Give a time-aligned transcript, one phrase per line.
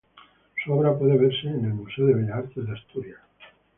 [0.65, 3.19] Su obra puede verse en el Museo de Bellas Artes de Asturias.